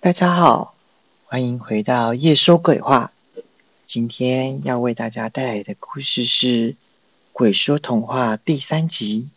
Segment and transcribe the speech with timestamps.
[0.00, 0.76] 大家好，
[1.24, 3.10] 欢迎回到夜说鬼话。
[3.84, 6.46] 今天要为大家带来的故事是
[7.32, 9.28] 《鬼说童话》第三集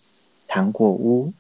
[0.47, 1.33] 《糖果屋》。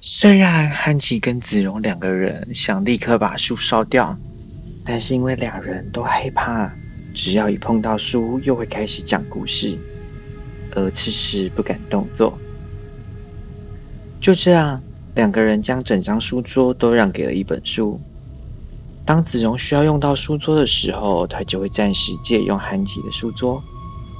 [0.00, 4.16] 虽然汉吉跟子荣两个人想立刻把树烧掉，
[4.84, 6.72] 但是因为两人都害怕，
[7.12, 9.76] 只要一碰到书，又会开始讲故事，
[10.76, 12.38] 而迟迟不敢动作。
[14.20, 14.80] 就这样。
[15.14, 18.00] 两个人将整张书桌都让给了一本书。
[19.04, 23.62] 当子荣需要用到书桌的时候，他就会暂时借用韩吉的书桌。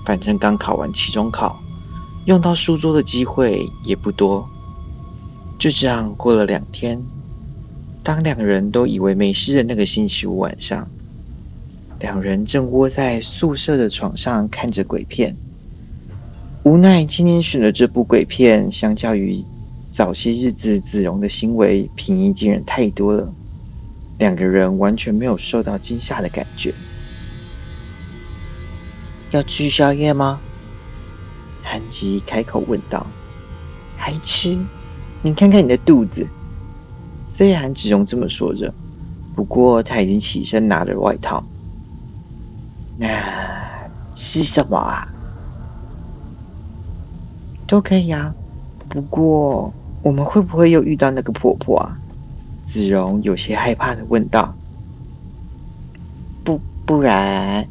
[0.04, 1.62] 反正刚考完期中考，
[2.26, 4.48] 用到书桌的机会也不多。
[5.58, 7.00] 就这样过了两天。
[8.02, 10.90] 当两人都以为没事的那个星期五晚上，
[12.00, 15.36] 两人正窝在宿舍的床上看着鬼片。
[16.64, 19.44] 无奈今天选的这部鬼片，相较于……
[19.92, 23.30] 早些日子，子荣的行为平易近人太多了，
[24.16, 26.72] 两个人完全没有受到惊吓的感觉。
[29.32, 30.40] 要吃宵夜吗？
[31.62, 33.06] 韩吉开口问道。
[33.98, 34.58] 还吃？
[35.20, 36.26] 你看看你的肚子。
[37.20, 38.72] 虽然子荣这么说着，
[39.34, 41.44] 不过他已经起身拿着外套。
[42.96, 45.06] 那吃什么啊？
[47.66, 48.34] 都可以啊，
[48.88, 49.70] 不过。
[50.02, 51.98] 我们会不会又遇到那个婆婆啊？
[52.62, 54.54] 子荣有些害怕的问道。
[56.44, 57.66] 不，不然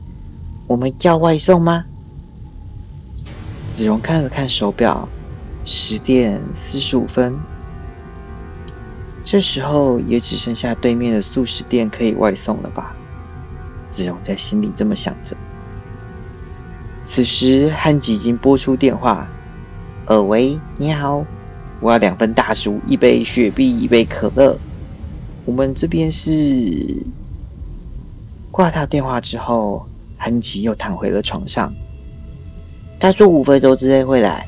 [0.68, 1.86] 我们叫外送吗？
[3.68, 5.08] 子荣看了看手表，
[5.66, 7.38] 十点四十五分。
[9.24, 12.96] 这时候也只剩下对面的素食店可以外送了吧？
[13.90, 15.36] 子荣在心里这么想着。
[17.04, 19.28] 此时汉吉已经拨出电话
[20.08, 21.26] ：“呃，喂，你好。”
[21.82, 24.58] 我要两份大薯，一杯雪碧，一杯可乐。
[25.46, 26.32] 我们这边是
[28.52, 31.74] 挂掉电话之后，韩吉又躺回了床上。
[33.00, 34.48] 他说五分钟之内会来。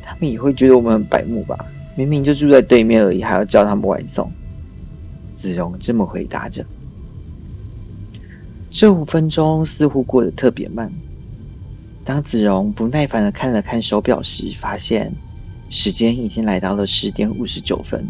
[0.00, 1.66] 他们也会觉得我们很白目吧？
[1.96, 4.30] 明明就住在对面而已，还要叫他们外送。
[5.32, 6.64] 子荣这么回答着。
[8.70, 10.92] 这五分钟似乎过得特别慢。
[12.04, 15.12] 当子荣不耐烦的看了看手表时，发现。
[15.70, 18.04] 时间已经来到了十点五十九分。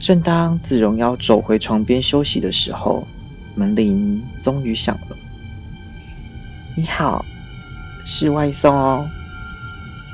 [0.00, 3.06] 正当子荣要走回床边休息的时候，
[3.54, 5.16] 门铃终于响了。
[6.76, 7.24] 你好，
[8.06, 9.06] 是外送哦。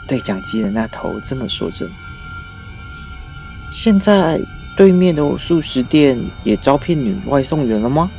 [0.08, 1.88] 对讲机的那头这么说着。
[3.70, 4.40] 现在
[4.76, 8.10] 对面的素食店也招聘女外送员了吗？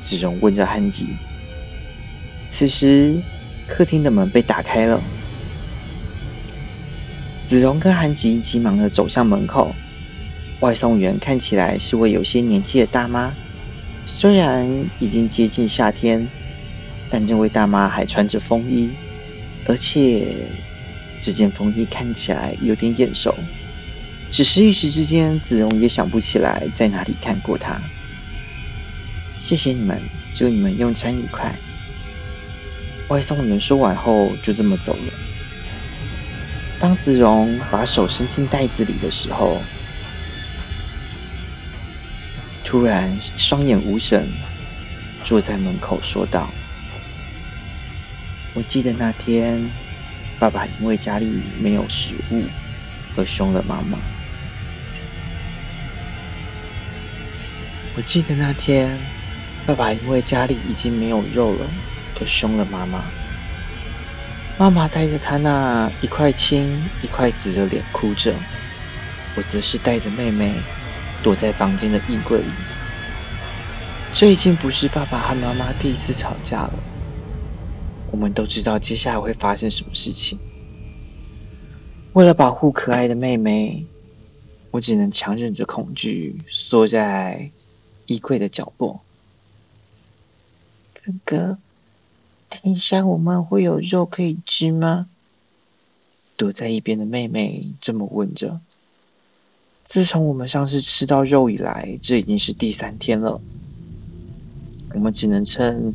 [0.00, 1.08] 子荣问着汉吉。
[2.48, 3.20] 此时，
[3.68, 5.00] 客厅的门被打开了。
[7.42, 9.74] 子荣跟韩吉急忙的走向门口，
[10.60, 13.34] 外送员看起来是位有些年纪的大妈。
[14.06, 16.28] 虽然已经接近夏天，
[17.10, 18.90] 但这位大妈还穿着风衣，
[19.66, 20.34] 而且
[21.20, 23.34] 这件风衣看起来有点眼熟。
[24.30, 27.80] 只是一时之间，子荣也想不起来在哪里看过她。
[29.36, 30.00] 谢谢你们，
[30.32, 31.52] 祝你们用餐愉快。
[33.08, 35.12] 外送员说完后，就这么走了。
[36.82, 39.62] 当子荣把手伸进袋子里的时候，
[42.64, 44.28] 突然双眼无神，
[45.22, 46.50] 坐在门口说道
[48.54, 49.64] ：“我记得那天，
[50.40, 52.42] 爸爸因为家里没有食物
[53.16, 53.96] 而凶了妈妈。
[57.94, 58.98] 我记得那天，
[59.64, 61.64] 爸爸因为家里已经没有肉了
[62.18, 63.04] 而凶了妈妈。”
[64.58, 68.34] 妈妈带着她那一块青一块紫的脸哭着，
[69.36, 70.54] 我则是带着妹妹
[71.22, 72.44] 躲在房间的衣柜里。
[74.14, 76.74] 这已经不是爸爸和妈妈第一次吵架了。
[78.10, 80.38] 我们都知道接下来会发生什么事情。
[82.12, 83.86] 为了保护可爱的妹妹，
[84.70, 87.50] 我只能强忍着恐惧，缩在
[88.06, 89.00] 衣柜的角落。
[90.92, 91.58] 哥哥。
[92.52, 95.06] 等一下，我们会有肉可以吃吗？
[96.36, 98.60] 躲在一边的妹妹这么问着。
[99.84, 103.40] 自从我们上次吃到肉以来，这已经是第三天了。
[104.94, 105.94] 我们只能趁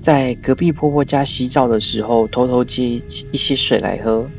[0.00, 3.02] 在隔壁婆婆家洗澡的时候，偷偷接
[3.32, 4.30] 一些水来喝。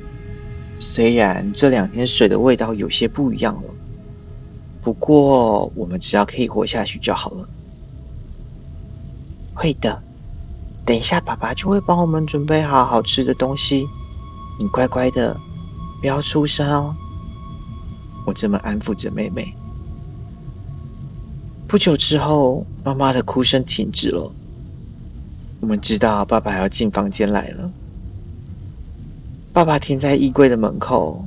[0.80, 3.70] 虽然这两天水的味道有些不一样了，
[4.82, 7.50] 不过我们只要可以活下去就好了。
[9.54, 10.02] 会的。
[10.86, 13.88] 等一下，爸爸就会帮我们准备好好吃的东西。
[14.60, 15.40] 你乖乖的
[16.02, 16.96] 不要出声哦。
[18.26, 19.56] 我这么安抚着妹妹。
[21.68, 24.32] 不久之后，妈妈的哭声停止了。
[25.62, 27.72] 我们知道爸爸要进房间来了。
[29.54, 31.24] 爸爸停在衣柜的门口，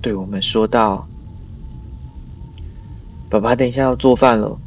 [0.00, 1.06] 对我们说道
[3.30, 4.58] ：“爸爸，等一下要做饭了，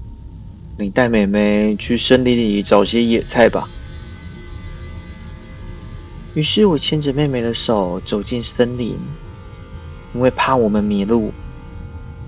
[0.78, 3.68] 你带妹妹去森林里找些野菜吧。”
[6.36, 8.96] 于是我牵着妹妹的手走进森林，
[10.14, 11.34] 因为怕我们迷路，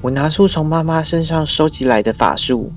[0.02, 2.72] 我拿出从妈妈身上收集来的法术。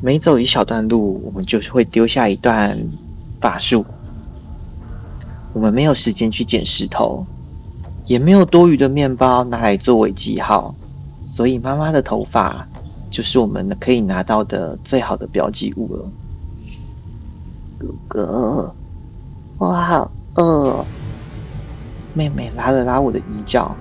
[0.00, 2.78] 每走一小段路，我们就是会丢下一段
[3.40, 3.84] 法术。
[5.52, 7.26] 我们没有时间去捡石头，
[8.06, 10.74] 也没有多余的面包拿来作为记号，
[11.24, 12.68] 所以妈妈的头发
[13.12, 16.10] 就是我们可以拿到的最好的标记物了。
[17.78, 18.74] 哥哥。
[19.58, 20.84] 我好饿。
[22.14, 23.76] 妹妹拉了拉我的衣角，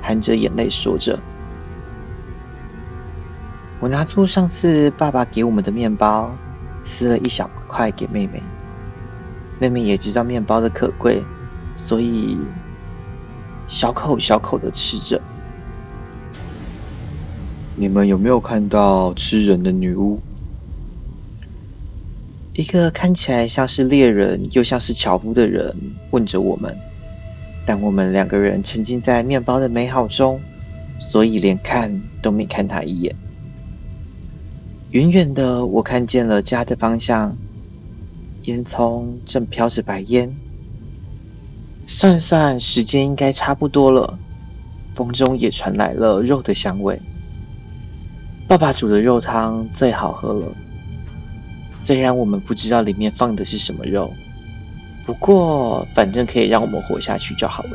[0.00, 1.18] 含着眼泪说着
[3.80, 6.30] ：“我拿出上次爸爸给我们的面包，
[6.82, 8.42] 撕了一小块给妹妹。
[9.58, 11.22] 妹妹也知道面包的可贵，
[11.74, 12.38] 所以
[13.66, 15.20] 小口小口的吃着。
[17.76, 20.20] 你们有没有看到吃人的女巫？”
[22.54, 25.74] 一个看起来像是猎人又像是樵夫的人
[26.10, 26.76] 问着我们，
[27.66, 30.40] 但我们两个人沉浸在面包的美好中，
[31.00, 33.16] 所以连看都没看他一眼。
[34.92, 37.36] 远远的，我看见了家的方向，
[38.44, 40.32] 烟囱正飘着白烟。
[41.88, 44.16] 算算时间，应该差不多了。
[44.94, 47.00] 风中也传来了肉的香味。
[48.46, 50.46] 爸爸煮的肉汤最好喝了。
[51.72, 54.12] 虽然我们不知道里面放的是什么肉，
[55.04, 57.70] 不过反正可以让我们活下去就好了。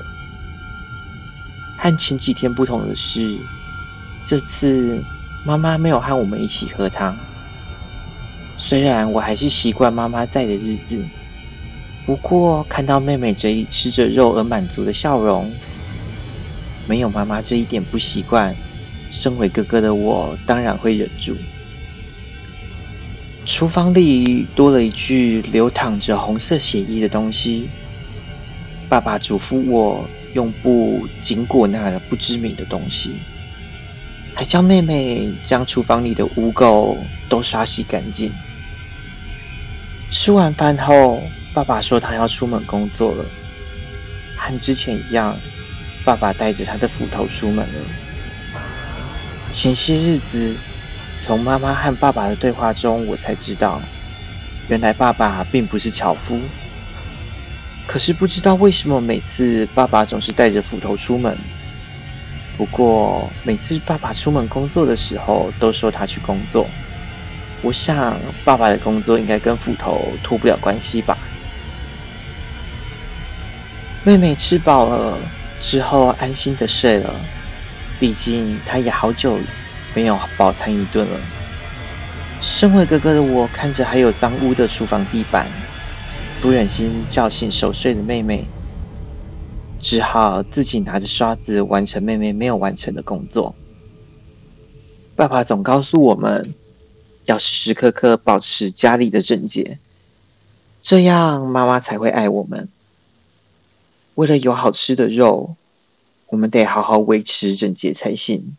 [1.77, 3.37] 和前几天不同的是，
[4.23, 5.03] 这次
[5.45, 7.17] 妈妈没有和我们一起喝汤。
[8.55, 11.03] 虽然我还是习惯妈妈在的日子，
[12.05, 15.51] 不过看到妹妹嘴里吃着肉而满足的笑容，
[16.87, 18.55] 没有妈妈这一点不习惯，
[19.11, 21.35] 身为哥哥的我当然会忍住。
[23.45, 27.67] 厨房里多了一具流淌着红色血液的东西。
[28.87, 33.13] 爸爸嘱咐我用布紧裹那不知名的东西，
[34.33, 36.97] 还叫妹妹将厨房里的污垢
[37.27, 38.31] 都刷洗干净。
[40.09, 41.21] 吃完饭后，
[41.53, 43.25] 爸爸说他要出门工作了，
[44.35, 45.37] 和之前一样，
[46.03, 47.81] 爸爸带着他的斧头出门了。
[49.51, 50.55] 前些日子。
[51.21, 53.81] 从妈妈和爸爸的对话中，我才知道，
[54.69, 56.39] 原来爸爸并不是樵夫。
[57.85, 61.37] 可是不知道为什么，每次爸爸总是带着斧头出门。
[62.57, 66.65] 不过每次爸爸出门工作的时候，都说他去工作。
[67.61, 71.17] 我想，爸爸的工作应该跟斧头脱不了关系吧。
[74.05, 75.17] 妹妹吃饱了
[75.59, 77.13] 之后，安心的睡了。
[77.99, 79.39] 毕竟他也好久。
[79.95, 81.19] 没有饱餐一顿了。
[82.39, 85.47] 身为哥哥的我，看着还有脏污的厨房地板，
[86.39, 88.45] 不忍心叫醒熟睡的妹妹，
[89.79, 93.55] 只好自己拿着刷子完成妹妹没有完成的工作。
[95.15, 96.53] 爸爸总告诉我们，
[97.25, 99.79] 要时时刻刻保持家里的整洁，
[100.83, 102.69] 这样妈妈才会爱我们。
[104.13, 105.55] 为了有好吃的肉，
[106.29, 108.55] 我们得好好维持整洁才行。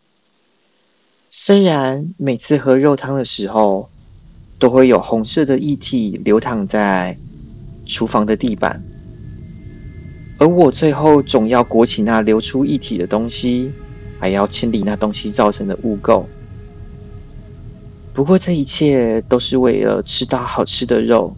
[1.28, 3.88] 虽然每次喝肉汤的时候，
[4.58, 7.16] 都会有红色的液体流淌在
[7.86, 8.82] 厨房的地板，
[10.38, 13.72] 而我最后总要裹起那流出液体的东西，
[14.18, 16.24] 还要清理那东西造成的污垢。
[18.12, 21.34] 不过这一切都是为了吃到好吃的肉。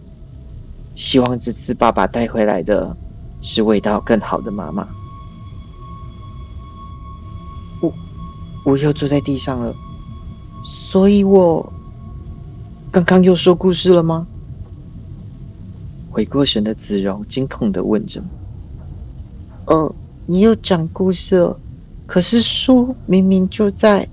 [0.95, 2.95] 希望这次爸爸带回来的
[3.41, 4.87] 是味道更好的妈妈。
[8.63, 9.75] 我又坐在地上了，
[10.63, 11.71] 所以我
[12.91, 14.27] 刚刚又说故事了吗？
[16.09, 18.23] 回过神的子柔惊恐的问着
[19.67, 19.95] ：“呃，
[20.27, 21.59] 你又讲故事了？
[22.05, 24.07] 可是书明明就在……”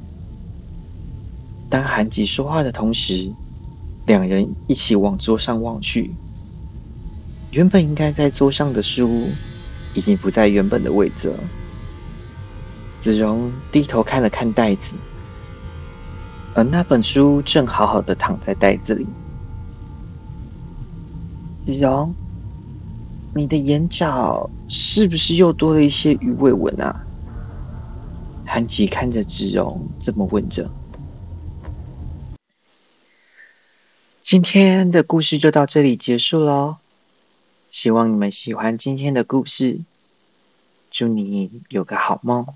[1.69, 3.31] 当韩吉说话的同时，
[4.07, 6.11] 两人一起往桌上望去。
[7.53, 9.29] 原本应该在桌上的书，
[9.95, 11.39] 已经不在原本的位置了。
[13.01, 14.95] 子荣低头看了看袋子，
[16.55, 19.07] 而那本书正好好的躺在袋子里。
[21.49, 22.15] 子荣，
[23.35, 27.07] 你的眼角是不是又多了一些鱼尾纹啊？
[28.45, 30.71] 韩吉看着子荣，这么问着。
[34.21, 36.77] 今天的故事就到这里结束喽，
[37.71, 39.81] 希望你们喜欢今天的故事，
[40.91, 42.47] 祝你有个好梦。